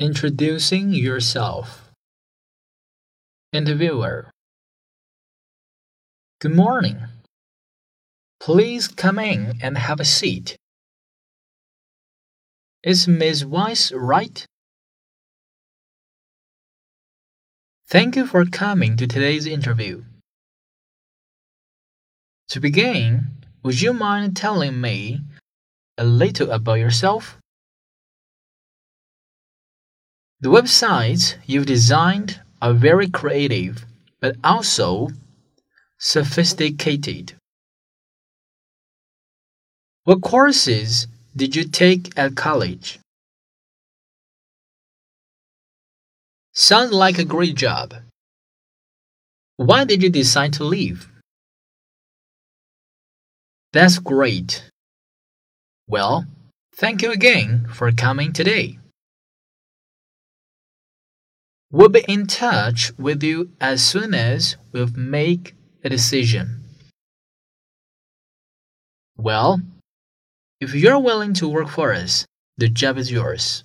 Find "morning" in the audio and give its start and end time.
6.54-7.00